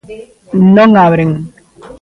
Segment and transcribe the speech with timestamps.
[0.75, 1.29] Non abren.